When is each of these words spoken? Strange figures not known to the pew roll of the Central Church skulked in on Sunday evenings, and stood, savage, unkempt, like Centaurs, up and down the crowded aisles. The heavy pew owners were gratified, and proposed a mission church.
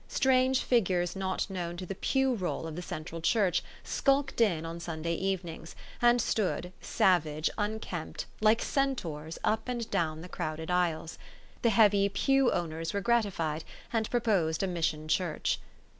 Strange 0.07 0.63
figures 0.63 1.15
not 1.15 1.47
known 1.47 1.77
to 1.77 1.85
the 1.85 1.93
pew 1.93 2.33
roll 2.33 2.65
of 2.65 2.75
the 2.75 2.81
Central 2.81 3.21
Church 3.21 3.63
skulked 3.83 4.41
in 4.41 4.65
on 4.65 4.79
Sunday 4.79 5.13
evenings, 5.13 5.75
and 6.01 6.19
stood, 6.19 6.73
savage, 6.81 7.51
unkempt, 7.55 8.25
like 8.39 8.63
Centaurs, 8.63 9.37
up 9.43 9.69
and 9.69 9.87
down 9.91 10.21
the 10.21 10.27
crowded 10.27 10.71
aisles. 10.71 11.19
The 11.61 11.69
heavy 11.69 12.09
pew 12.09 12.51
owners 12.51 12.95
were 12.95 13.01
gratified, 13.01 13.63
and 13.93 14.09
proposed 14.09 14.63
a 14.63 14.67
mission 14.67 15.07
church. 15.07 15.59